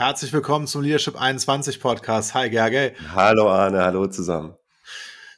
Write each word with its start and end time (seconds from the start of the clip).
Herzlich 0.00 0.32
willkommen 0.32 0.66
zum 0.66 0.80
Leadership 0.80 1.20
21 1.20 1.78
Podcast. 1.78 2.32
Hi 2.32 2.48
Gerge. 2.48 2.94
Hallo 3.14 3.50
Arne, 3.50 3.82
hallo 3.82 4.06
zusammen. 4.06 4.54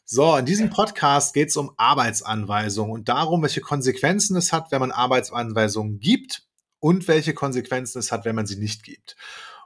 So, 0.05 0.37
in 0.37 0.47
diesem 0.47 0.71
Podcast 0.71 1.35
geht 1.35 1.49
es 1.49 1.57
um 1.57 1.73
Arbeitsanweisungen 1.79 2.93
und 2.93 3.09
darum, 3.09 3.43
welche 3.43 3.61
Konsequenzen 3.61 4.37
es 4.37 4.53
hat, 4.53 4.71
wenn 4.71 4.79
man 4.79 4.93
Arbeitsanweisungen 4.93 5.99
gibt 5.99 6.45
und 6.79 7.09
welche 7.09 7.35
Konsequenzen 7.35 7.99
es 7.99 8.13
hat, 8.13 8.25
wenn 8.25 8.37
man 8.37 8.47
sie 8.47 8.55
nicht 8.55 8.85
gibt. 8.85 9.17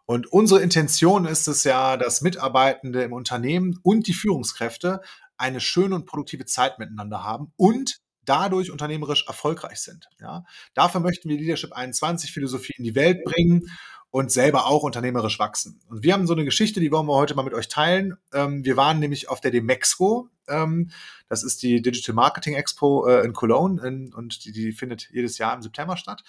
Und 0.07 0.33
unsere 0.33 0.63
Intention 0.63 1.27
ist 1.27 1.47
es 1.47 1.65
ja, 1.65 1.99
dass 1.99 2.23
Mitarbeitende 2.23 3.03
im 3.03 3.13
Unternehmen 3.13 3.79
und 3.83 4.07
die 4.07 4.15
Führungskräfte 4.15 5.03
eine 5.37 5.61
schöne 5.61 5.95
und 5.95 6.07
produktive 6.07 6.47
Zeit 6.47 6.79
miteinander 6.79 7.23
haben 7.23 7.53
und 7.57 8.01
dadurch 8.27 8.71
unternehmerisch 8.71 9.27
erfolgreich 9.27 9.81
sind. 9.81 10.09
Ja? 10.21 10.45
Dafür 10.75 11.01
möchten 11.01 11.29
wir 11.29 11.37
Leadership 11.37 11.73
21 11.73 12.33
Philosophie 12.33 12.75
in 12.77 12.85
die 12.85 12.95
Welt 12.95 13.25
bringen 13.25 13.71
und 14.11 14.33
selber 14.33 14.67
auch 14.67 14.83
unternehmerisch 14.83 15.39
wachsen. 15.39 15.81
Und 15.89 16.03
wir 16.03 16.13
haben 16.13 16.27
so 16.27 16.33
eine 16.33 16.45
Geschichte, 16.45 16.81
die 16.81 16.91
wollen 16.91 17.07
wir 17.07 17.15
heute 17.15 17.35
mal 17.35 17.43
mit 17.43 17.55
euch 17.55 17.69
teilen. 17.69 18.17
Ähm, 18.33 18.65
wir 18.65 18.77
waren 18.77 18.99
nämlich 18.99 19.29
auf 19.29 19.41
der 19.41 19.51
Demexco. 19.51 20.29
Ähm, 20.49 20.91
das 21.29 21.43
ist 21.43 21.63
die 21.63 21.83
Digital 21.83 22.15
Marketing 22.15 22.55
Expo 22.55 23.07
äh, 23.07 23.25
in 23.25 23.33
Cologne 23.33 23.87
in, 23.87 24.15
und 24.15 24.45
die, 24.45 24.53
die 24.53 24.73
findet 24.73 25.11
jedes 25.11 25.39
Jahr 25.39 25.55
im 25.55 25.63
September 25.63 25.97
statt. 25.97 26.23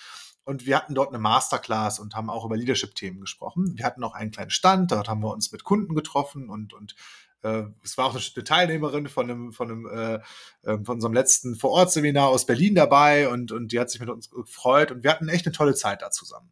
Und 0.44 0.66
wir 0.66 0.78
hatten 0.78 0.96
dort 0.96 1.10
eine 1.10 1.20
Masterclass 1.20 2.00
und 2.00 2.16
haben 2.16 2.30
auch 2.30 2.46
über 2.46 2.56
Leadership-Themen 2.56 3.20
gesprochen. 3.20 3.78
Wir 3.78 3.86
hatten 3.86 4.04
auch 4.04 4.14
einen 4.14 4.32
kleinen 4.32 4.50
Stand, 4.50 4.92
dort 4.92 5.10
haben 5.10 5.22
wir 5.22 5.34
uns 5.34 5.52
mit 5.52 5.64
Kunden 5.66 5.94
getroffen 5.94 6.50
und, 6.50 6.74
und 6.74 6.96
äh, 7.44 7.64
es 7.84 7.98
war 7.98 8.06
auch 8.06 8.16
eine 8.16 8.44
Teilnehmerin 8.44 9.08
von 9.08 9.30
einem, 9.30 9.54
von 9.54 9.70
einem, 9.70 9.86
äh, 9.88 10.16
äh, 10.64 10.78
von 10.84 10.96
unserem 10.96 11.14
letzten 11.14 11.56
Vorortseminar 11.56 12.30
aus 12.30 12.46
Berlin 12.46 12.76
dabei 12.76 13.30
und, 13.30 13.52
und 13.52 13.72
die 13.72 13.80
hat 13.80 13.90
sich 13.90 14.00
mit 14.00 14.10
uns 14.10 14.30
gefreut 14.30 14.92
und 14.92 15.04
wir 15.04 15.12
hatten 15.12 15.30
echt 15.30 15.46
eine 15.46 15.54
tolle 15.54 15.76
Zeit 15.76 16.02
da 16.02 16.12
zusammen. 16.12 16.52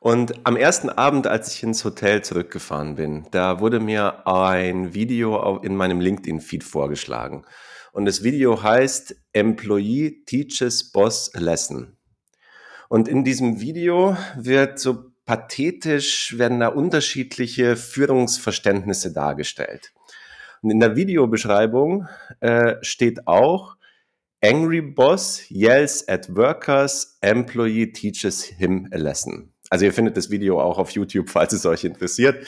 Und 0.00 0.46
am 0.46 0.56
ersten 0.56 0.90
Abend, 0.90 1.26
als 1.26 1.52
ich 1.52 1.62
ins 1.62 1.84
Hotel 1.84 2.22
zurückgefahren 2.22 2.94
bin, 2.94 3.26
da 3.32 3.58
wurde 3.58 3.80
mir 3.80 4.26
ein 4.28 4.94
Video 4.94 5.58
in 5.58 5.74
meinem 5.76 6.00
LinkedIn-Feed 6.00 6.62
vorgeschlagen. 6.62 7.44
Und 7.92 8.04
das 8.04 8.22
Video 8.22 8.62
heißt 8.62 9.16
Employee 9.32 10.22
Teaches 10.24 10.92
Boss 10.92 11.32
Lesson. 11.34 11.96
Und 12.88 13.08
in 13.08 13.24
diesem 13.24 13.60
Video 13.60 14.16
wird 14.36 14.78
so 14.78 15.10
pathetisch, 15.28 16.38
werden 16.38 16.58
da 16.58 16.68
unterschiedliche 16.68 17.76
Führungsverständnisse 17.76 19.12
dargestellt. 19.12 19.92
Und 20.62 20.70
in 20.70 20.80
der 20.80 20.96
Videobeschreibung 20.96 22.08
äh, 22.40 22.76
steht 22.80 23.26
auch, 23.26 23.76
Angry 24.42 24.80
Boss 24.80 25.42
yells 25.50 26.08
at 26.08 26.34
workers, 26.34 27.18
employee 27.20 27.92
teaches 27.92 28.42
him 28.42 28.88
a 28.90 28.96
lesson. 28.96 29.52
Also 29.68 29.84
ihr 29.84 29.92
findet 29.92 30.16
das 30.16 30.30
Video 30.30 30.62
auch 30.62 30.78
auf 30.78 30.92
YouTube, 30.92 31.28
falls 31.28 31.52
es 31.52 31.66
euch 31.66 31.84
interessiert. 31.84 32.46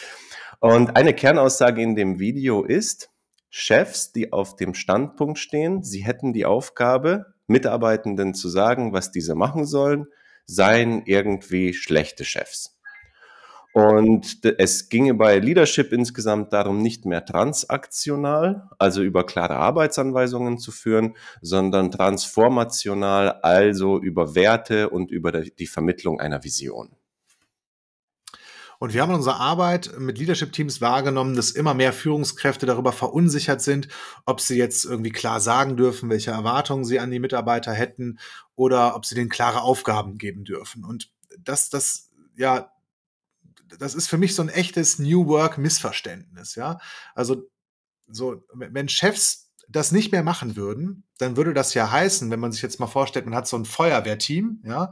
Und 0.61 0.97
eine 0.97 1.13
Kernaussage 1.13 1.83
in 1.83 1.97
dem 1.97 2.19
Video 2.19 2.65
ist, 2.65 3.11
Chefs, 3.51 4.13
die 4.13 4.33
auf 4.33 4.57
dem 4.57 4.73
Standpunkt 4.73 5.39
stehen, 5.39 5.83
sie 5.83 6.03
hätten 6.03 6.33
die 6.33 6.47
Aufgabe, 6.47 7.35
Mitarbeitenden 7.47 8.33
zu 8.33 8.49
sagen, 8.49 8.95
was 8.95 9.11
diese 9.11 9.35
machen 9.35 9.67
sollen, 9.67 10.07
seien 10.47 11.03
irgendwie 11.07 11.75
schlechte 11.75 12.25
Chefs. 12.25 12.81
Und 13.73 14.45
es 14.59 14.89
ginge 14.89 15.15
bei 15.15 15.39
Leadership 15.39 15.93
insgesamt 15.93 16.53
darum, 16.53 16.83
nicht 16.83 17.05
mehr 17.05 17.25
transaktional, 17.25 18.69
also 18.79 19.03
über 19.03 19.25
klare 19.25 19.57
Arbeitsanweisungen 19.57 20.59
zu 20.59 20.73
führen, 20.73 21.15
sondern 21.41 21.93
transformational, 21.93 23.41
also 23.43 24.01
über 24.01 24.35
Werte 24.35 24.91
und 24.91 25.13
über 25.13 25.31
die 25.31 25.69
Vermittlung 25.69 26.19
einer 26.19 26.43
Vision. 26.43 26.97
Und 28.81 28.95
wir 28.95 29.03
haben 29.03 29.11
in 29.11 29.17
unserer 29.17 29.39
Arbeit 29.39 29.93
mit 29.99 30.17
Leadership-Teams 30.17 30.81
wahrgenommen, 30.81 31.37
dass 31.37 31.51
immer 31.51 31.75
mehr 31.75 31.93
Führungskräfte 31.93 32.65
darüber 32.65 32.93
verunsichert 32.93 33.61
sind, 33.61 33.89
ob 34.25 34.41
sie 34.41 34.57
jetzt 34.57 34.87
irgendwie 34.87 35.13
klar 35.13 35.39
sagen 35.39 35.77
dürfen, 35.77 36.09
welche 36.09 36.31
Erwartungen 36.31 36.87
sie 36.87 36.99
an 36.99 37.11
die 37.11 37.19
Mitarbeiter 37.19 37.75
hätten 37.75 38.19
oder 38.57 38.97
ob 38.97 39.05
sie 39.05 39.15
denen 39.15 39.29
klare 39.29 39.61
Aufgaben 39.61 40.17
geben 40.17 40.45
dürfen. 40.45 40.83
Und 40.83 41.13
das, 41.39 41.69
das, 41.69 42.09
ja, 42.37 42.73
das 43.79 43.95
ist 43.95 44.09
für 44.09 44.17
mich 44.17 44.35
so 44.35 44.41
ein 44.41 44.49
echtes 44.49 44.99
New 44.99 45.27
Work-Missverständnis, 45.27 46.55
ja. 46.55 46.79
Also, 47.15 47.51
so, 48.07 48.43
wenn 48.55 48.89
Chefs 48.89 49.53
das 49.69 49.93
nicht 49.93 50.11
mehr 50.11 50.23
machen 50.23 50.57
würden, 50.57 51.05
dann 51.19 51.37
würde 51.37 51.53
das 51.53 51.75
ja 51.75 51.91
heißen, 51.91 52.31
wenn 52.31 52.41
man 52.41 52.51
sich 52.51 52.63
jetzt 52.63 52.81
mal 52.81 52.87
vorstellt, 52.87 53.27
man 53.27 53.35
hat 53.35 53.47
so 53.47 53.59
ein 53.59 53.67
Feuerwehrteam, 53.67 54.63
ja, 54.65 54.91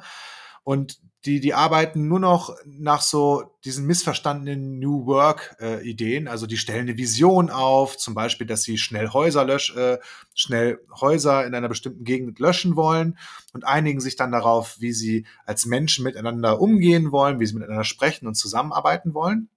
und 0.63 1.01
die, 1.25 1.41
die 1.41 1.53
arbeiten 1.53 2.07
nur 2.07 2.21
noch 2.21 2.57
nach 2.65 3.03
so 3.03 3.57
diesen 3.65 3.87
missverstandenen 3.87 4.79
New 4.79 5.07
Work-Ideen. 5.07 6.27
Äh, 6.27 6.31
also 6.31 6.47
die 6.47 6.57
stellen 6.57 6.89
eine 6.89 6.97
Vision 6.97 7.51
auf, 7.51 7.97
zum 7.97 8.15
Beispiel, 8.15 8.47
dass 8.47 8.63
sie 8.63 8.79
schnell 8.79 9.09
Häuser 9.09 9.45
lösch, 9.45 9.75
äh, 9.75 9.99
schnell 10.35 10.79
Häuser 11.01 11.45
in 11.45 11.55
einer 11.55 11.69
bestimmten 11.69 12.05
Gegend 12.05 12.39
löschen 12.39 12.77
wollen 12.77 13.19
und 13.53 13.65
einigen 13.67 14.01
sich 14.01 14.15
dann 14.15 14.31
darauf, 14.31 14.77
wie 14.79 14.93
sie 14.93 15.27
als 15.45 15.67
Menschen 15.67 16.05
miteinander 16.05 16.61
umgehen 16.61 17.11
wollen, 17.11 17.41
wie 17.41 17.47
sie 17.47 17.55
miteinander 17.55 17.85
sprechen 17.85 18.29
und 18.29 18.37
zusammenarbeiten 18.37 19.13
wollen. 19.13 19.49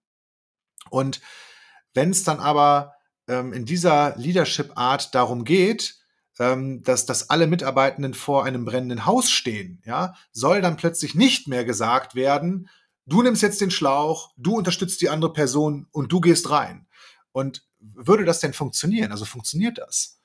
Und 0.90 1.22
wenn 1.94 2.10
es 2.10 2.24
dann 2.24 2.40
aber 2.40 2.94
ähm, 3.28 3.54
in 3.54 3.66
dieser 3.66 4.16
Leadership-Art 4.18 5.14
darum 5.14 5.44
geht, 5.44 6.01
ähm, 6.40 6.84
dass, 6.84 7.06
dass 7.06 7.30
alle 7.30 7.48
Mitarbeitenden 7.48 8.14
vor 8.14 8.46
einem 8.46 8.66
brennenden 8.66 9.06
Haus 9.06 9.30
stehen, 9.30 9.82
ja, 9.86 10.16
soll 10.32 10.62
dann 10.62 10.78
plötzlich 10.78 11.16
nicht 11.16 11.48
mehr 11.48 11.66
gesagt 11.66 12.16
werden, 12.16 12.70
du 13.06 13.22
nimmst 13.22 13.42
jetzt 13.42 13.62
den 13.62 13.72
Schlauch, 13.72 14.32
du 14.38 14.56
unterstützt 14.56 15.02
die 15.02 15.10
andere 15.10 15.34
Person 15.34 15.88
und 15.92 16.12
du 16.12 16.22
gehst 16.22 16.50
rein. 16.50 16.88
Und 17.32 17.64
würde 17.80 18.26
das 18.26 18.40
denn 18.40 18.54
funktionieren? 18.54 19.12
Also 19.12 19.26
funktioniert 19.26 19.78
das? 19.78 20.22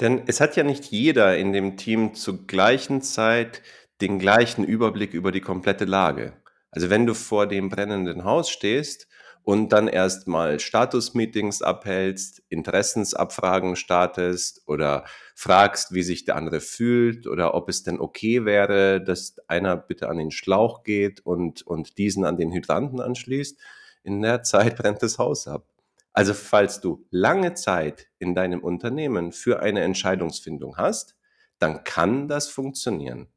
Denn 0.00 0.22
es 0.26 0.40
hat 0.40 0.56
ja 0.56 0.62
nicht 0.62 0.86
jeder 0.86 1.36
in 1.36 1.52
dem 1.52 1.76
Team 1.76 2.14
zur 2.14 2.46
gleichen 2.46 3.02
Zeit 3.02 3.62
den 4.00 4.18
gleichen 4.18 4.64
Überblick 4.64 5.12
über 5.12 5.32
die 5.32 5.40
komplette 5.40 5.84
Lage. 5.84 6.34
Also 6.70 6.90
wenn 6.90 7.06
du 7.06 7.14
vor 7.14 7.46
dem 7.46 7.68
brennenden 7.68 8.24
Haus 8.24 8.50
stehst 8.50 9.08
und 9.48 9.72
dann 9.72 9.88
erstmal 9.88 10.60
Status-Meetings 10.60 11.62
abhältst, 11.62 12.42
Interessensabfragen 12.50 13.76
startest 13.76 14.60
oder 14.66 15.06
fragst, 15.34 15.94
wie 15.94 16.02
sich 16.02 16.26
der 16.26 16.36
andere 16.36 16.60
fühlt 16.60 17.26
oder 17.26 17.54
ob 17.54 17.70
es 17.70 17.82
denn 17.82 17.98
okay 17.98 18.44
wäre, 18.44 19.02
dass 19.02 19.36
einer 19.48 19.78
bitte 19.78 20.10
an 20.10 20.18
den 20.18 20.30
Schlauch 20.30 20.82
geht 20.82 21.24
und, 21.24 21.62
und 21.66 21.96
diesen 21.96 22.26
an 22.26 22.36
den 22.36 22.52
Hydranten 22.52 23.00
anschließt. 23.00 23.58
In 24.02 24.20
der 24.20 24.42
Zeit 24.42 24.76
brennt 24.76 25.02
das 25.02 25.16
Haus 25.16 25.48
ab. 25.48 25.66
Also 26.12 26.34
falls 26.34 26.82
du 26.82 27.06
lange 27.08 27.54
Zeit 27.54 28.08
in 28.18 28.34
deinem 28.34 28.60
Unternehmen 28.60 29.32
für 29.32 29.60
eine 29.60 29.80
Entscheidungsfindung 29.80 30.76
hast, 30.76 31.16
dann 31.58 31.84
kann 31.84 32.28
das 32.28 32.48
funktionieren. 32.48 33.28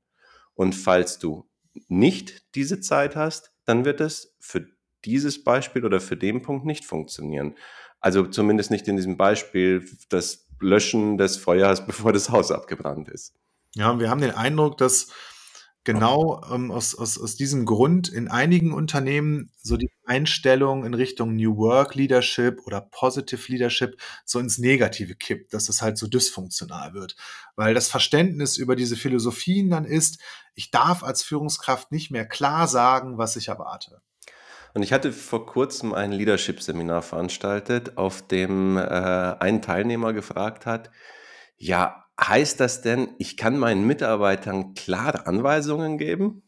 Und 0.56 0.76
falls 0.76 1.20
du 1.20 1.48
nicht 1.88 2.54
diese 2.56 2.82
Zeit 2.82 3.16
hast, 3.16 3.54
dann 3.64 3.86
wird 3.86 4.02
es 4.02 4.36
für 4.42 4.68
dieses 5.06 5.44
Beispiel 5.44 5.86
oder 5.86 6.00
für 6.00 6.18
den 6.18 6.42
Punkt 6.42 6.66
nicht 6.66 6.86
funktionieren. 6.86 7.56
Also 8.00 8.26
zumindest 8.26 8.72
nicht 8.72 8.88
in 8.88 8.96
diesem 8.96 9.18
Beispiel 9.18 9.88
das 10.10 10.48
Löschen 10.60 11.18
des 11.18 11.38
Feuers, 11.38 11.86
bevor 11.88 12.14
das 12.14 12.30
Haus 12.30 12.52
abgebrannt 12.52 13.10
ist. 13.10 13.34
Ja, 13.76 14.00
wir 14.00 14.10
haben 14.10 14.22
den 14.22 14.32
Eindruck, 14.32 14.78
dass 14.78 15.08
genau 15.84 16.44
ähm, 16.52 16.72
aus, 16.72 16.94
aus, 16.94 17.20
aus 17.20 17.36
diesem 17.36 17.66
Grund 17.66 18.10
in 18.10 18.28
einigen 18.28 18.74
Unternehmen 18.74 19.52
so 19.62 19.78
die 19.78 19.92
Einstellung 20.06 20.86
in 20.86 20.94
Richtung 20.94 21.36
New 21.36 21.58
Work 21.58 21.96
Leadership 21.96 22.62
oder 22.66 22.82
Positive 22.82 23.52
Leadership 23.52 24.00
so 24.26 24.40
ins 24.40 24.58
Negative 24.58 25.16
kippt, 25.16 25.54
dass 25.54 25.70
es 25.70 25.82
halt 25.82 25.98
so 25.98 26.08
dysfunktional 26.08 26.94
wird. 26.94 27.16
Weil 27.56 27.74
das 27.74 27.88
Verständnis 27.88 28.58
über 28.58 28.76
diese 28.76 28.96
Philosophien 28.96 29.70
dann 29.70 29.86
ist, 29.86 30.20
ich 30.54 30.70
darf 30.70 31.04
als 31.04 31.24
Führungskraft 31.24 31.92
nicht 31.92 32.12
mehr 32.12 32.28
klar 32.28 32.68
sagen, 32.68 33.18
was 33.18 33.36
ich 33.36 33.48
erwarte. 33.48 34.02
Und 34.74 34.84
ich 34.84 34.94
hatte 34.94 35.12
vor 35.12 35.46
kurzem 35.46 35.94
ein 35.94 36.12
Leadership-Seminar 36.12 37.02
veranstaltet, 37.02 37.98
auf 37.98 38.26
dem 38.26 38.78
äh, 38.78 38.82
ein 38.82 39.62
Teilnehmer 39.62 40.14
gefragt 40.14 40.66
hat, 40.66 40.92
ja, 41.58 42.06
heißt 42.20 42.60
das 42.60 42.82
denn, 42.82 43.10
ich 43.18 43.38
kann 43.38 43.58
meinen 43.58 43.86
Mitarbeitern 43.86 44.74
klare 44.74 45.28
Anweisungen 45.28 45.98
geben? 45.98 46.44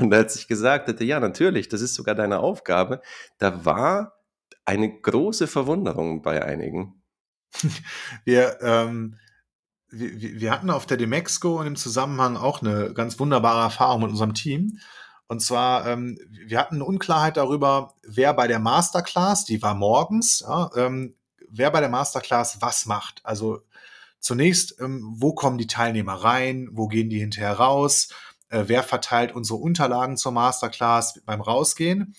Und 0.00 0.12
als 0.12 0.36
ich 0.36 0.48
gesagt 0.48 0.88
hätte, 0.88 1.04
ja, 1.04 1.20
natürlich, 1.20 1.68
das 1.68 1.80
ist 1.80 1.94
sogar 1.94 2.14
deine 2.14 2.40
Aufgabe, 2.40 3.00
da 3.38 3.64
war 3.64 4.18
eine 4.64 5.00
große 5.00 5.46
Verwunderung 5.46 6.22
bei 6.22 6.44
einigen. 6.44 7.02
Wir, 8.24 8.58
ähm, 8.60 9.16
wir, 9.90 10.40
wir 10.40 10.50
hatten 10.50 10.68
auf 10.68 10.84
der 10.84 10.98
Demexco 10.98 11.58
und 11.58 11.66
im 11.66 11.76
Zusammenhang 11.76 12.36
auch 12.36 12.60
eine 12.60 12.92
ganz 12.92 13.18
wunderbare 13.18 13.62
Erfahrung 13.62 14.02
mit 14.02 14.10
unserem 14.10 14.34
Team. 14.34 14.78
Und 15.28 15.40
zwar, 15.40 15.86
ähm, 15.86 16.18
wir 16.30 16.58
hatten 16.58 16.76
eine 16.76 16.84
Unklarheit 16.86 17.36
darüber, 17.36 17.94
wer 18.02 18.32
bei 18.32 18.48
der 18.48 18.58
Masterclass, 18.58 19.44
die 19.44 19.62
war 19.62 19.74
morgens, 19.74 20.40
ja, 20.40 20.70
ähm, 20.74 21.14
wer 21.50 21.70
bei 21.70 21.80
der 21.80 21.90
Masterclass 21.90 22.62
was 22.62 22.86
macht. 22.86 23.20
Also 23.24 23.60
zunächst, 24.20 24.80
ähm, 24.80 25.02
wo 25.18 25.34
kommen 25.34 25.58
die 25.58 25.66
Teilnehmer 25.66 26.14
rein, 26.14 26.68
wo 26.72 26.88
gehen 26.88 27.10
die 27.10 27.20
hinterher 27.20 27.52
raus, 27.52 28.08
äh, 28.48 28.64
wer 28.66 28.82
verteilt 28.82 29.32
unsere 29.34 29.58
Unterlagen 29.58 30.16
zur 30.16 30.32
Masterclass 30.32 31.20
beim 31.26 31.42
Rausgehen. 31.42 32.14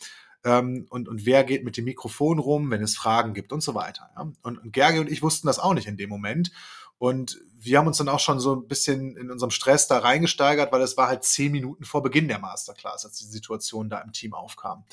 ähm, 0.46 0.86
und, 0.90 1.10
und 1.10 1.26
wer 1.26 1.44
geht 1.44 1.66
mit 1.66 1.78
dem 1.78 1.86
Mikrofon 1.86 2.40
rum, 2.40 2.72
wenn 2.72 2.82
es 2.82 2.96
Fragen 2.96 3.34
gibt 3.34 3.52
und 3.52 3.62
so 3.62 3.76
weiter. 3.76 4.10
Ja? 4.16 4.32
Und, 4.42 4.60
und 4.60 4.72
Gergi 4.72 5.00
und 5.00 5.10
ich 5.12 5.22
wussten 5.22 5.48
das 5.48 5.60
auch 5.60 5.74
nicht 5.74 5.88
in 5.88 5.98
dem 5.98 6.10
Moment. 6.10 6.52
Und 7.00 7.40
wir 7.58 7.78
haben 7.78 7.88
uns 7.88 7.98
dann 7.98 8.10
auch 8.10 8.20
schon 8.20 8.40
so 8.40 8.56
ein 8.56 8.68
bisschen 8.68 9.18
in 9.18 9.32
unserem 9.32 9.52
Stress 9.52 9.88
da 9.88 10.00
reingesteigert, 10.00 10.72
weil 10.72 10.82
es 10.82 10.98
war 10.98 11.08
halt 11.08 11.24
zehn 11.24 11.52
Minuten 11.52 11.86
vor 11.86 12.04
Beginn 12.04 12.28
der 12.28 12.40
Masterclass, 12.40 13.06
als 13.06 13.18
die 13.18 13.26
Situation 13.26 13.90
da 13.90 14.00
im 14.00 14.14
Team 14.14 14.34
aufkam. 14.34 14.84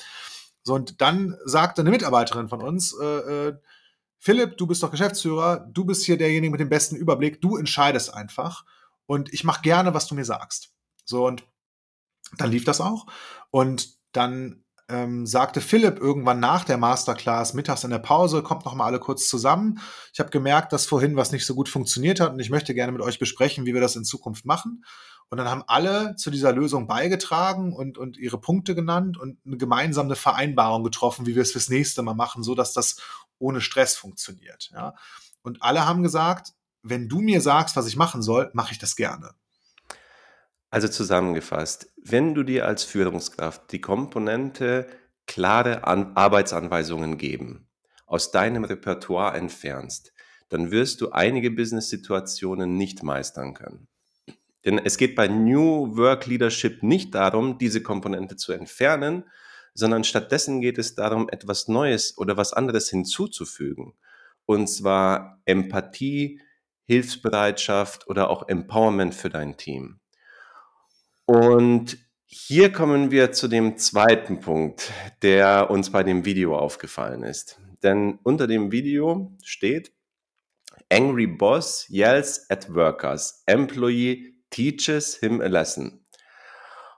So, 0.63 0.73
und 0.73 1.01
dann 1.01 1.37
sagte 1.45 1.81
eine 1.81 1.91
Mitarbeiterin 1.91 2.49
von 2.49 2.61
uns, 2.61 2.97
äh, 2.99 3.05
äh, 3.49 3.57
Philipp, 4.19 4.57
du 4.57 4.67
bist 4.67 4.81
doch 4.83 4.91
Geschäftsführer, 4.91 5.67
du 5.71 5.85
bist 5.85 6.05
hier 6.05 6.17
derjenige 6.17 6.51
mit 6.51 6.59
dem 6.59 6.69
besten 6.69 6.95
Überblick, 6.95 7.41
du 7.41 7.57
entscheidest 7.57 8.13
einfach 8.13 8.65
und 9.05 9.33
ich 9.33 9.43
mache 9.43 9.61
gerne, 9.61 9.93
was 9.93 10.07
du 10.07 10.15
mir 10.15 10.25
sagst. 10.25 10.73
So, 11.05 11.25
und 11.27 11.45
dann 12.37 12.51
lief 12.51 12.65
das 12.65 12.81
auch. 12.81 13.05
Und 13.51 13.97
dann 14.11 14.63
ähm, 14.89 15.25
sagte 15.25 15.61
Philipp 15.61 15.99
irgendwann 15.99 16.39
nach 16.39 16.63
der 16.63 16.77
Masterclass, 16.77 17.53
mittags 17.53 17.83
in 17.83 17.89
der 17.89 17.99
Pause, 17.99 18.41
kommt 18.41 18.65
noch 18.65 18.73
mal 18.73 18.85
alle 18.85 18.99
kurz 18.99 19.27
zusammen. 19.27 19.79
Ich 20.13 20.19
habe 20.19 20.29
gemerkt, 20.29 20.71
dass 20.71 20.85
vorhin 20.85 21.15
was 21.15 21.31
nicht 21.31 21.45
so 21.45 21.55
gut 21.55 21.69
funktioniert 21.69 22.19
hat 22.19 22.31
und 22.31 22.39
ich 22.39 22.49
möchte 22.49 22.73
gerne 22.73 22.91
mit 22.91 23.01
euch 23.01 23.19
besprechen, 23.19 23.65
wie 23.65 23.73
wir 23.73 23.81
das 23.81 23.95
in 23.95 24.05
Zukunft 24.05 24.45
machen. 24.45 24.83
Und 25.29 25.37
dann 25.37 25.49
haben 25.49 25.63
alle 25.67 26.15
zu 26.15 26.31
dieser 26.31 26.53
Lösung 26.53 26.87
beigetragen 26.87 27.73
und, 27.73 27.97
und 27.97 28.17
ihre 28.17 28.39
Punkte 28.39 28.75
genannt 28.75 29.17
und 29.17 29.37
eine 29.45 29.57
gemeinsame 29.57 30.15
Vereinbarung 30.15 30.85
getroffen, 30.85 31.25
wie 31.25 31.35
wir 31.35 31.41
es 31.41 31.51
fürs 31.51 31.69
nächste 31.69 32.01
Mal 32.01 32.13
machen, 32.13 32.43
so 32.43 32.55
dass 32.55 32.71
das 32.71 32.97
ohne 33.37 33.59
Stress 33.59 33.97
funktioniert. 33.97 34.69
Ja. 34.73 34.95
Und 35.41 35.61
alle 35.61 35.85
haben 35.85 36.01
gesagt, 36.01 36.53
wenn 36.81 37.09
du 37.09 37.19
mir 37.19 37.41
sagst, 37.41 37.75
was 37.75 37.87
ich 37.87 37.97
machen 37.97 38.21
soll, 38.21 38.49
mache 38.53 38.71
ich 38.71 38.79
das 38.79 38.95
gerne. 38.95 39.31
Also 40.69 40.87
zusammengefasst, 40.87 41.91
wenn 42.03 42.33
du 42.33 42.43
dir 42.43 42.65
als 42.65 42.83
Führungskraft 42.83 43.71
die 43.71 43.81
Komponente 43.81 44.87
klare 45.25 45.85
An 45.85 46.15
Arbeitsanweisungen 46.15 47.17
geben, 47.17 47.67
aus 48.05 48.31
deinem 48.31 48.63
Repertoire 48.63 49.37
entfernst, 49.37 50.13
dann 50.49 50.71
wirst 50.71 51.01
du 51.01 51.11
einige 51.11 51.51
Business-Situationen 51.51 52.77
nicht 52.77 53.03
meistern 53.03 53.53
können. 53.53 53.87
Denn 54.65 54.79
es 54.79 54.97
geht 54.97 55.15
bei 55.15 55.27
New 55.27 55.95
Work 55.95 56.25
Leadership 56.25 56.83
nicht 56.83 57.15
darum, 57.15 57.57
diese 57.57 57.81
Komponente 57.81 58.35
zu 58.35 58.53
entfernen, 58.53 59.23
sondern 59.73 60.03
stattdessen 60.03 60.59
geht 60.59 60.77
es 60.77 60.95
darum, 60.95 61.29
etwas 61.29 61.67
Neues 61.67 62.17
oder 62.17 62.35
was 62.35 62.53
anderes 62.53 62.89
hinzuzufügen. 62.89 63.93
Und 64.45 64.67
zwar 64.67 65.41
Empathie, 65.45 66.41
Hilfsbereitschaft 66.85 68.07
oder 68.07 68.29
auch 68.29 68.47
Empowerment 68.47 69.13
für 69.13 69.29
dein 69.29 69.57
Team. 69.57 69.99
Und 71.27 71.97
hier 72.25 72.71
kommen 72.71 73.11
wir 73.11 73.33
zu 73.33 73.49
dem 73.49 73.77
zweiten 73.77 74.39
Punkt, 74.39 74.93
der 75.21 75.69
uns 75.69 75.91
bei 75.91 76.01
dem 76.01 76.23
Video 76.23 76.57
aufgefallen 76.57 77.23
ist. 77.23 77.59
Denn 77.83 78.17
unter 78.23 78.47
dem 78.47 78.71
Video 78.71 79.35
steht, 79.43 79.91
Angry 80.89 81.27
Boss 81.27 81.85
yells 81.89 82.49
at 82.49 82.73
workers. 82.73 83.43
Employee 83.45 84.35
teaches 84.49 85.17
him 85.17 85.41
a 85.41 85.47
lesson. 85.47 86.05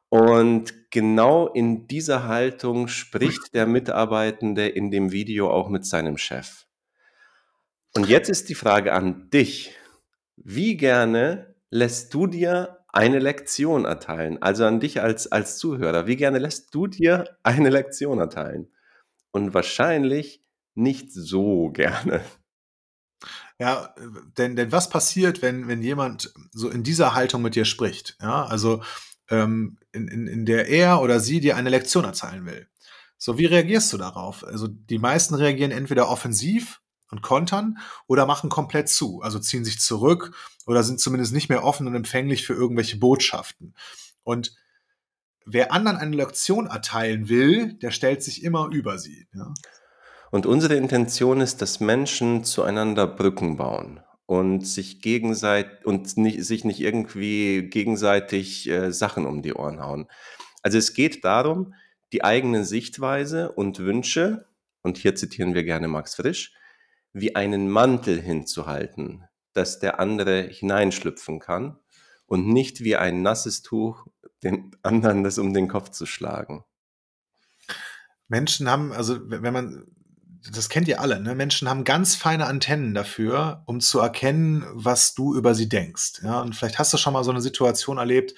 Und 0.10 0.92
genau 0.92 1.48
in 1.48 1.88
dieser 1.88 2.28
Haltung 2.28 2.88
spricht 2.88 3.56
der 3.56 3.66
Mitarbeitende 3.66 4.68
in 4.68 4.92
dem 4.92 5.12
Video 5.12 5.50
auch 5.50 5.70
mit 5.70 5.88
seinem 5.88 6.18
Chef. 6.18 6.66
Und 7.96 8.08
jetzt 8.08 8.30
ist 8.30 8.48
die 8.50 8.56
Frage 8.56 8.94
an 8.94 9.32
dich. 9.32 9.76
Wie 10.36 10.78
gerne 10.78 11.56
lässt 11.72 12.14
du 12.14 12.28
dir 12.28 12.79
eine 12.92 13.20
Lektion 13.20 13.86
erteilen? 13.86 14.42
Also 14.42 14.66
an 14.66 14.80
dich 14.80 15.02
als, 15.02 15.32
als 15.32 15.58
Zuhörer. 15.58 16.08
Wie 16.08 16.16
gerne 16.16 16.40
lässt 16.40 16.74
du 16.74 16.88
dir 16.88 17.38
eine 17.44 17.70
Lektion 17.70 18.20
erteilen? 18.20 18.72
Und 19.32 19.54
wahrscheinlich 19.54 20.44
nicht 20.76 21.12
so 21.12 21.70
gerne. 21.70 22.22
Ja, 23.60 23.94
denn, 24.38 24.56
denn 24.56 24.72
was 24.72 24.90
passiert, 24.90 25.42
wenn, 25.42 25.68
wenn 25.68 25.84
jemand 25.84 26.34
so 26.52 26.70
in 26.70 26.84
dieser 26.84 27.14
Haltung 27.14 27.42
mit 27.42 27.56
dir 27.56 27.66
spricht? 27.66 28.18
Ja, 28.22 28.46
also 28.46 28.82
ähm, 29.30 29.78
in, 29.92 30.08
in, 30.08 30.28
in 30.28 30.46
der 30.46 30.70
er 30.70 31.02
oder 31.02 31.20
sie 31.20 31.42
dir 31.42 31.58
eine 31.58 31.70
Lektion 31.70 32.06
erteilen 32.06 32.46
will. 32.46 32.68
So, 33.18 33.38
wie 33.38 33.46
reagierst 33.46 33.92
du 33.92 33.98
darauf? 33.98 34.46
Also 34.46 34.68
die 34.68 34.98
meisten 34.98 35.36
reagieren 35.36 35.72
entweder 35.72 36.10
offensiv 36.10 36.82
und 37.12 37.22
kontern 37.22 37.78
oder 38.08 38.26
machen 38.26 38.50
komplett 38.50 38.90
zu, 38.90 39.22
also 39.22 39.40
ziehen 39.40 39.66
sich 39.66 39.80
zurück 39.80 40.32
oder 40.66 40.84
sind 40.84 41.00
zumindest 41.00 41.34
nicht 41.34 41.50
mehr 41.50 41.64
offen 41.64 41.88
und 41.88 41.96
empfänglich 41.96 42.46
für 42.46 42.54
irgendwelche 42.54 42.98
Botschaften. 42.98 43.74
Und 44.24 44.56
wer 45.46 45.72
anderen 45.72 45.98
eine 45.98 46.16
Lektion 46.16 46.68
erteilen 46.68 47.30
will, 47.30 47.74
der 47.74 47.92
stellt 47.92 48.24
sich 48.24 48.44
immer 48.44 48.70
über 48.72 49.00
sie. 49.00 49.28
Ja? 49.34 49.54
Und 50.32 50.46
unsere 50.46 50.76
Intention 50.76 51.42
ist, 51.42 51.62
dass 51.62 51.80
Menschen 51.80 52.44
zueinander 52.44 53.08
Brücken 53.08 53.58
bauen 53.58 54.02
und 54.28 54.68
sich 54.68 55.02
gegenseitig 55.02 55.86
und 55.86 56.18
nicht, 56.18 56.44
sich 56.46 56.64
nicht 56.64 56.80
irgendwie 56.80 57.64
gegenseitig 57.64 58.70
äh, 58.70 58.92
Sachen 58.92 59.26
um 59.26 59.42
die 59.42 59.56
Ohren 59.56 59.82
hauen. 59.82 60.08
Also 60.62 60.78
es 60.78 60.94
geht 60.94 61.26
darum, 61.26 61.74
die 62.14 62.24
eigene 62.24 62.64
Sichtweise 62.64 63.52
und 63.52 63.80
Wünsche, 63.80 64.46
und 64.82 64.98
hier 64.98 65.16
zitieren 65.16 65.56
wir 65.56 65.64
gerne 65.64 65.88
Max 65.88 66.16
Frisch, 66.16 66.54
wie 67.14 67.36
einen 67.36 67.70
Mantel 67.70 68.22
hinzuhalten, 68.22 69.24
dass 69.54 69.80
der 69.80 70.00
andere 70.00 70.44
hineinschlüpfen 70.44 71.40
kann 71.40 71.78
und 72.26 72.48
nicht 72.48 72.82
wie 72.82 72.96
ein 72.96 73.22
nasses 73.22 73.62
Tuch 73.62 74.06
den 74.44 74.72
anderen 74.84 75.24
das 75.24 75.38
um 75.38 75.54
den 75.54 75.68
Kopf 75.68 75.90
zu 75.90 76.06
schlagen. 76.06 76.64
Menschen 78.28 78.70
haben, 78.70 78.94
also 78.94 79.20
wenn 79.26 79.54
man, 79.54 79.86
das 80.52 80.70
kennt 80.70 80.88
ihr 80.88 81.02
alle, 81.02 81.20
ne? 81.20 81.36
Menschen 81.36 81.68
haben 81.68 81.84
ganz 81.84 82.16
feine 82.16 82.46
Antennen 82.46 82.94
dafür, 82.94 83.64
um 83.66 83.82
zu 83.82 84.00
erkennen, 84.00 84.64
was 84.72 85.16
du 85.16 85.36
über 85.36 85.56
sie 85.56 85.68
denkst. 85.68 86.22
Ja, 86.24 86.42
und 86.42 86.56
vielleicht 86.56 86.80
hast 86.80 86.94
du 86.94 86.98
schon 86.98 87.14
mal 87.14 87.24
so 87.24 87.32
eine 87.32 87.42
Situation 87.42 87.98
erlebt, 87.98 88.36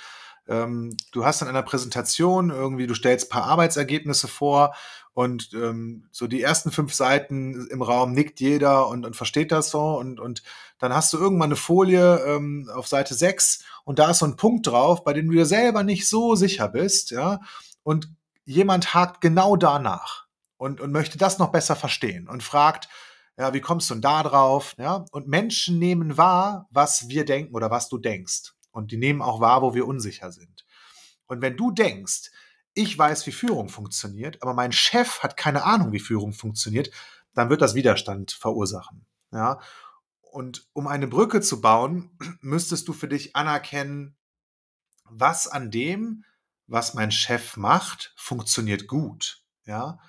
ähm, 0.48 0.96
du 1.12 1.26
hast 1.26 1.42
in 1.42 1.48
einer 1.48 1.62
Präsentation 1.62 2.50
irgendwie, 2.50 2.88
du 2.88 2.96
stellst 2.96 3.30
paar 3.30 3.44
Arbeitsergebnisse 3.44 4.28
vor 4.28 4.74
und 5.14 5.54
ähm, 5.54 6.08
so 6.12 6.28
die 6.28 6.42
ersten 6.42 6.72
fünf 6.72 6.94
Seiten 6.94 7.68
im 7.70 7.82
Raum 7.82 8.14
nickt 8.14 8.40
jeder 8.40 8.88
und, 8.88 9.06
und 9.06 9.16
versteht 9.16 9.52
das 9.52 9.70
so. 9.70 9.98
Und, 9.98 10.20
und 10.20 10.42
dann 10.80 10.94
hast 10.94 11.12
du 11.12 11.18
irgendwann 11.18 11.50
eine 11.50 11.58
Folie 11.58 12.18
ähm, 12.26 12.70
auf 12.74 12.88
Seite 12.88 13.14
sechs 13.14 13.64
und 13.84 14.00
da 14.00 14.12
ist 14.12 14.20
so 14.20 14.26
ein 14.26 14.38
Punkt 14.38 14.68
drauf, 14.68 15.04
bei 15.04 15.14
dem 15.14 15.28
du 15.28 15.34
dir 15.34 15.46
selber 15.46 15.84
nicht 15.84 16.08
so 16.08 16.36
sicher 16.36 16.70
bist, 16.70 17.12
ja. 17.12 17.40
Und 17.84 18.10
jemand 18.46 18.94
hakt 18.94 19.22
genau 19.22 19.56
danach 19.56 20.28
und, 20.58 20.80
und 20.80 20.92
möchte 20.92 21.18
das 21.18 21.40
noch 21.40 21.52
besser 21.52 21.76
verstehen 21.76 22.28
und 22.30 22.44
fragt, 22.44 22.88
ja, 23.38 23.54
wie 23.54 23.62
kommst 23.62 23.90
du 23.90 23.96
denn 23.96 24.02
da 24.02 24.24
drauf? 24.24 24.76
Ja, 24.78 25.06
und 25.12 25.28
Menschen 25.28 25.80
nehmen 25.80 26.18
wahr, 26.18 26.68
was 26.70 27.10
wir 27.10 27.26
denken 27.26 27.56
oder 27.56 27.72
was 27.72 27.90
du 27.90 27.98
denkst. 27.98 28.54
Und 28.72 28.92
die 28.92 28.98
nehmen 28.98 29.22
auch 29.22 29.42
wahr, 29.42 29.62
wo 29.62 29.74
wir 29.74 29.88
unsicher 29.88 30.32
sind. 30.32 30.66
Und 31.28 31.42
wenn 31.42 31.58
du 31.58 31.72
denkst, 31.72 32.30
ich 32.74 32.98
weiß, 32.98 33.26
wie 33.28 33.32
Führung 33.32 33.70
funktioniert, 33.70 34.42
aber 34.42 34.54
mein 34.54 34.72
Chef 34.72 35.20
hat 35.20 35.38
keine 35.38 35.64
Ahnung, 35.64 35.92
wie 35.92 36.00
Führung 36.00 36.34
funktioniert, 36.34 36.92
dann 37.34 37.50
wird 37.50 37.62
das 37.62 37.76
Widerstand 37.76 38.32
verursachen. 38.32 39.06
Ja? 39.32 39.60
Und 40.22 40.68
um 40.74 40.88
eine 40.88 41.08
Brücke 41.08 41.42
zu 41.42 41.62
bauen, 41.62 42.12
müsstest 42.42 42.88
du 42.88 42.94
für 42.94 43.08
dich 43.08 43.36
anerkennen, 43.36 44.16
was 45.04 45.48
an 45.48 45.72
dem, 45.72 46.24
was 46.68 46.94
mein 46.94 47.12
Chef 47.12 47.58
macht, 47.58 48.14
funktioniert 48.16 48.88
gut. 48.88 49.44
Ja? 49.66 50.00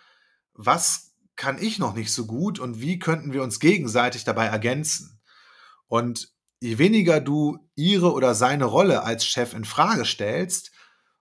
Was 0.54 1.12
kann 1.34 1.60
ich 1.60 1.78
noch 1.78 1.94
nicht 1.94 2.12
so 2.12 2.26
gut 2.26 2.60
und 2.60 2.80
wie 2.80 2.98
könnten 2.98 3.32
wir 3.32 3.42
uns 3.42 3.58
gegenseitig 3.58 4.22
dabei 4.22 4.46
ergänzen? 4.46 5.20
Und 5.88 6.32
je 6.60 6.78
weniger 6.78 7.20
du 7.20 7.68
ihre 7.74 8.12
oder 8.12 8.36
seine 8.36 8.66
Rolle 8.66 9.02
als 9.02 9.26
Chef 9.26 9.52
in 9.52 9.64
Frage 9.64 10.04
stellst 10.04 10.70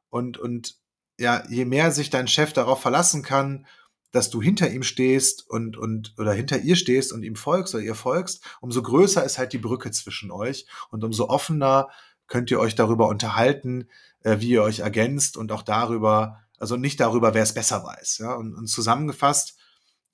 und, 0.09 0.37
und 0.37 0.80
ja, 1.21 1.43
je 1.47 1.65
mehr 1.65 1.91
sich 1.91 2.09
dein 2.09 2.27
Chef 2.27 2.51
darauf 2.51 2.81
verlassen 2.81 3.21
kann, 3.21 3.67
dass 4.11 4.29
du 4.29 4.41
hinter 4.41 4.69
ihm 4.69 4.83
stehst 4.83 5.49
und, 5.49 5.77
und 5.77 6.15
oder 6.17 6.33
hinter 6.33 6.59
ihr 6.59 6.75
stehst 6.75 7.13
und 7.13 7.23
ihm 7.23 7.35
folgst 7.35 7.75
oder 7.75 7.83
ihr 7.83 7.95
folgst, 7.95 8.43
umso 8.59 8.81
größer 8.81 9.23
ist 9.23 9.37
halt 9.37 9.53
die 9.53 9.59
Brücke 9.59 9.91
zwischen 9.91 10.31
euch 10.31 10.65
und 10.89 11.03
umso 11.03 11.29
offener 11.29 11.89
könnt 12.27 12.51
ihr 12.51 12.59
euch 12.59 12.75
darüber 12.75 13.07
unterhalten, 13.07 13.87
äh, 14.23 14.39
wie 14.39 14.49
ihr 14.49 14.63
euch 14.63 14.79
ergänzt 14.79 15.37
und 15.37 15.51
auch 15.51 15.61
darüber, 15.61 16.41
also 16.57 16.75
nicht 16.75 16.99
darüber, 16.99 17.33
wer 17.33 17.43
es 17.43 17.53
besser 17.53 17.83
weiß. 17.83 18.17
Ja? 18.17 18.33
Und, 18.33 18.55
und 18.55 18.67
zusammengefasst, 18.67 19.57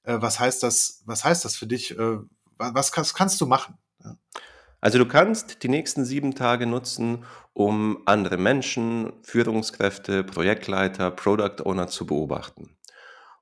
äh, 0.03 0.17
was 0.19 0.39
heißt 0.39 0.61
das, 0.61 1.03
was 1.05 1.23
heißt 1.23 1.45
das 1.45 1.55
für 1.55 1.67
dich? 1.67 1.97
Äh, 1.97 2.17
was, 2.57 2.95
was 2.95 3.13
kannst 3.13 3.39
du 3.39 3.45
machen? 3.45 3.77
Also 4.79 4.99
du 4.99 5.07
kannst 5.07 5.63
die 5.63 5.69
nächsten 5.69 6.05
sieben 6.05 6.35
Tage 6.35 6.67
nutzen, 6.67 7.25
um 7.53 8.03
andere 8.05 8.37
Menschen, 8.37 9.13
Führungskräfte, 9.23 10.23
Projektleiter, 10.23 11.09
Product 11.11 11.63
Owner 11.65 11.87
zu 11.87 12.05
beobachten. 12.05 12.77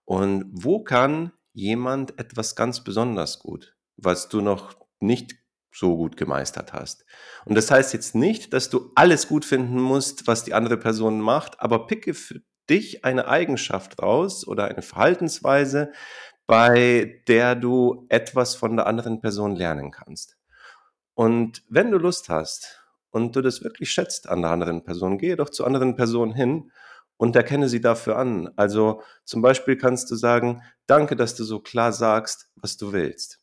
Und 0.05 0.45
wo 0.51 0.83
kann 0.83 1.31
jemand 1.51 2.17
etwas 2.19 2.55
ganz 2.55 2.83
besonders 2.83 3.39
gut, 3.39 3.75
was 3.97 4.29
du 4.29 4.41
noch 4.41 4.75
nicht 4.99 5.35
so 5.73 5.97
gut 5.97 6.15
gemeistert 6.15 6.71
hast. 6.71 7.05
Und 7.43 7.55
das 7.55 7.69
heißt 7.69 7.93
jetzt 7.93 8.15
nicht, 8.15 8.53
dass 8.53 8.69
du 8.69 8.91
alles 8.95 9.27
gut 9.27 9.43
finden 9.43 9.81
musst, 9.81 10.27
was 10.27 10.45
die 10.45 10.53
andere 10.53 10.77
Person 10.77 11.19
macht, 11.19 11.59
aber 11.59 11.85
picke 11.87 12.13
für 12.13 12.41
dich 12.69 13.03
eine 13.03 13.27
Eigenschaft 13.27 14.01
raus 14.01 14.47
oder 14.47 14.65
eine 14.65 14.81
Verhaltensweise, 14.81 15.91
bei 16.47 17.21
der 17.27 17.55
du 17.55 18.05
etwas 18.09 18.55
von 18.55 18.77
der 18.77 18.87
anderen 18.87 19.19
Person 19.19 19.55
lernen 19.55 19.91
kannst. 19.91 20.37
Und 21.15 21.63
wenn 21.69 21.91
du 21.91 21.97
Lust 21.97 22.29
hast 22.29 22.83
und 23.09 23.35
du 23.35 23.41
das 23.41 23.63
wirklich 23.63 23.89
schätzt 23.89 24.29
an 24.29 24.41
der 24.41 24.51
anderen 24.51 24.83
Person, 24.83 25.17
gehe 25.17 25.37
doch 25.37 25.49
zu 25.49 25.65
anderen 25.65 25.95
Personen 25.95 26.33
hin 26.33 26.71
und 27.17 27.35
erkenne 27.35 27.69
sie 27.69 27.81
dafür 27.81 28.17
an. 28.17 28.51
Also 28.57 29.01
zum 29.23 29.41
Beispiel 29.41 29.77
kannst 29.77 30.11
du 30.11 30.15
sagen, 30.15 30.61
danke, 30.85 31.15
dass 31.15 31.35
du 31.35 31.43
so 31.43 31.59
klar 31.59 31.93
sagst, 31.93 32.49
was 32.55 32.77
du 32.77 32.91
willst. 32.91 33.39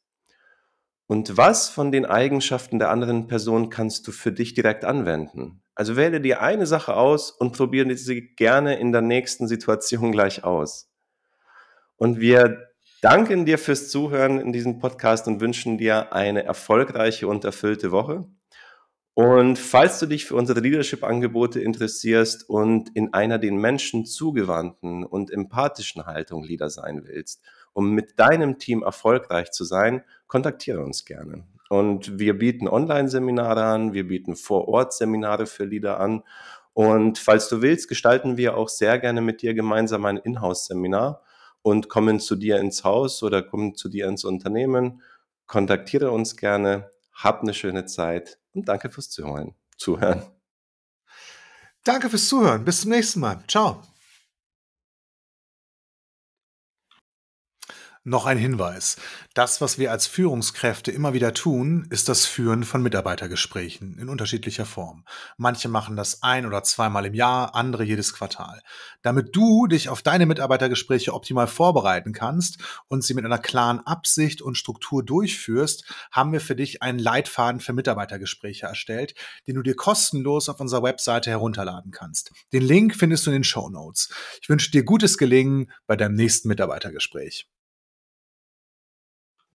Und 1.06 1.36
was 1.36 1.68
von 1.68 1.90
den 1.90 2.06
Eigenschaften 2.06 2.78
der 2.78 2.90
anderen 2.90 3.26
Person 3.26 3.70
kannst 3.70 4.06
du 4.06 4.12
für 4.12 4.32
dich 4.32 4.54
direkt 4.54 4.84
anwenden? 4.84 5.62
Also 5.74 5.96
wähle 5.96 6.20
dir 6.20 6.42
eine 6.42 6.66
Sache 6.66 6.94
aus 6.94 7.30
und 7.30 7.56
probiere 7.56 7.96
sie 7.96 8.34
gerne 8.34 8.78
in 8.78 8.92
der 8.92 9.02
nächsten 9.02 9.48
Situation 9.48 10.12
gleich 10.12 10.44
aus. 10.44 10.90
Und 11.96 12.20
wir 12.20 12.71
danken 13.02 13.44
dir 13.44 13.58
fürs 13.58 13.90
Zuhören 13.90 14.38
in 14.38 14.52
diesem 14.52 14.78
Podcast 14.78 15.26
und 15.26 15.40
wünschen 15.40 15.76
dir 15.76 16.12
eine 16.12 16.44
erfolgreiche 16.44 17.26
und 17.26 17.44
erfüllte 17.44 17.90
Woche. 17.90 18.24
Und 19.14 19.58
falls 19.58 19.98
du 19.98 20.06
dich 20.06 20.24
für 20.24 20.36
unsere 20.36 20.60
Leadership-Angebote 20.60 21.60
interessierst 21.60 22.48
und 22.48 22.90
in 22.94 23.12
einer 23.12 23.38
den 23.38 23.56
Menschen 23.56 24.06
zugewandten 24.06 25.04
und 25.04 25.30
empathischen 25.30 26.06
Haltung 26.06 26.44
Leader 26.44 26.70
sein 26.70 27.02
willst, 27.04 27.42
um 27.74 27.90
mit 27.90 28.18
deinem 28.18 28.58
Team 28.58 28.82
erfolgreich 28.82 29.50
zu 29.50 29.64
sein, 29.64 30.04
kontaktiere 30.28 30.82
uns 30.82 31.04
gerne. 31.04 31.44
Und 31.68 32.20
wir 32.20 32.38
bieten 32.38 32.68
Online-Seminare 32.68 33.64
an, 33.64 33.92
wir 33.92 34.06
bieten 34.06 34.36
Vor-Ort-Seminare 34.36 35.46
für 35.46 35.64
Leader 35.64 35.98
an. 35.98 36.22
Und 36.72 37.18
falls 37.18 37.48
du 37.48 37.62
willst, 37.62 37.88
gestalten 37.88 38.36
wir 38.36 38.56
auch 38.56 38.68
sehr 38.68 38.98
gerne 38.98 39.20
mit 39.20 39.42
dir 39.42 39.54
gemeinsam 39.54 40.04
ein 40.04 40.18
Inhouse-Seminar 40.18 41.20
und 41.62 41.88
kommen 41.88 42.20
zu 42.20 42.36
dir 42.36 42.58
ins 42.58 42.84
Haus 42.84 43.22
oder 43.22 43.42
kommen 43.42 43.74
zu 43.74 43.88
dir 43.88 44.08
ins 44.08 44.24
Unternehmen. 44.24 45.02
Kontaktiere 45.46 46.10
uns 46.10 46.36
gerne, 46.36 46.90
hab 47.12 47.42
eine 47.42 47.54
schöne 47.54 47.86
Zeit 47.86 48.38
und 48.52 48.68
danke 48.68 48.90
fürs 48.90 49.10
Zuhören. 49.10 49.54
Zuhören. 49.76 50.22
Danke 51.84 52.10
fürs 52.10 52.28
Zuhören. 52.28 52.64
Bis 52.64 52.82
zum 52.82 52.90
nächsten 52.90 53.20
Mal. 53.20 53.42
Ciao. 53.48 53.82
Noch 58.04 58.26
ein 58.26 58.36
Hinweis. 58.36 58.96
Das, 59.32 59.60
was 59.60 59.78
wir 59.78 59.92
als 59.92 60.08
Führungskräfte 60.08 60.90
immer 60.90 61.12
wieder 61.12 61.34
tun, 61.34 61.86
ist 61.88 62.08
das 62.08 62.26
Führen 62.26 62.64
von 62.64 62.82
Mitarbeitergesprächen 62.82 63.96
in 63.96 64.08
unterschiedlicher 64.08 64.66
Form. 64.66 65.04
Manche 65.36 65.68
machen 65.68 65.94
das 65.94 66.20
ein 66.20 66.44
oder 66.44 66.64
zweimal 66.64 67.06
im 67.06 67.14
Jahr, 67.14 67.54
andere 67.54 67.84
jedes 67.84 68.12
Quartal. 68.12 68.60
Damit 69.02 69.36
du 69.36 69.68
dich 69.68 69.88
auf 69.88 70.02
deine 70.02 70.26
Mitarbeitergespräche 70.26 71.14
optimal 71.14 71.46
vorbereiten 71.46 72.12
kannst 72.12 72.58
und 72.88 73.04
sie 73.04 73.14
mit 73.14 73.24
einer 73.24 73.38
klaren 73.38 73.78
Absicht 73.86 74.42
und 74.42 74.58
Struktur 74.58 75.04
durchführst, 75.04 75.84
haben 76.10 76.32
wir 76.32 76.40
für 76.40 76.56
dich 76.56 76.82
einen 76.82 76.98
Leitfaden 76.98 77.60
für 77.60 77.72
Mitarbeitergespräche 77.72 78.66
erstellt, 78.66 79.14
den 79.46 79.54
du 79.54 79.62
dir 79.62 79.76
kostenlos 79.76 80.48
auf 80.48 80.58
unserer 80.58 80.82
Webseite 80.82 81.30
herunterladen 81.30 81.92
kannst. 81.92 82.32
Den 82.52 82.64
Link 82.64 82.96
findest 82.96 83.26
du 83.26 83.30
in 83.30 83.34
den 83.34 83.44
Show 83.44 83.70
Notes. 83.70 84.12
Ich 84.42 84.48
wünsche 84.48 84.72
dir 84.72 84.82
gutes 84.82 85.18
Gelingen 85.18 85.70
bei 85.86 85.94
deinem 85.94 86.16
nächsten 86.16 86.48
Mitarbeitergespräch. 86.48 87.46